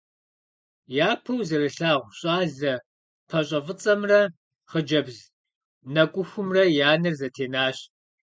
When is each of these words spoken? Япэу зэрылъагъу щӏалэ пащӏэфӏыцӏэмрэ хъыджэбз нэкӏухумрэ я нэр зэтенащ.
Япэу 1.09 1.39
зэрылъагъу 1.49 2.15
щӏалэ 2.19 2.73
пащӏэфӏыцӏэмрэ 3.29 4.21
хъыджэбз 4.69 5.17
нэкӏухумрэ 5.93 6.63
я 6.87 6.91
нэр 7.01 7.15
зэтенащ. 7.19 7.77